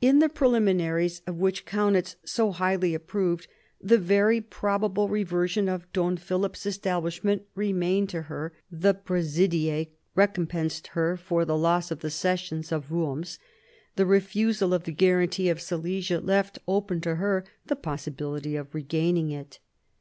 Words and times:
In 0.00 0.18
the 0.18 0.28
preliminaries 0.28 1.22
of 1.28 1.36
which 1.38 1.64
Kaunitz 1.64 2.16
so 2.24 2.50
highly 2.50 2.92
approved, 2.92 3.46
the 3.80 3.98
very 3.98 4.40
probable 4.40 5.08
reversion 5.08 5.68
of 5.68 5.92
Don 5.92 6.16
Philip's 6.16 6.66
establishment 6.66 7.42
remained 7.54 8.08
to 8.08 8.22
her, 8.22 8.52
the 8.72 8.94
Presidie 8.94 9.92
recompensed 10.16 10.88
her 10.88 11.16
for 11.16 11.44
the 11.44 11.56
loss 11.56 11.92
of 11.92 12.00
the 12.00 12.10
cessions 12.10 12.72
of 12.72 12.90
Worms, 12.90 13.38
the 13.94 14.06
refusal 14.06 14.74
of 14.74 14.82
the 14.82 14.90
guarantee 14.92 15.48
of 15.48 15.60
Silesia 15.60 16.18
left 16.18 16.58
open 16.66 17.00
to 17.02 17.14
her 17.14 17.44
the 17.66 17.76
possibility 17.76 18.56
of 18.56 18.74
regaining 18.74 19.30
it. 19.30 19.60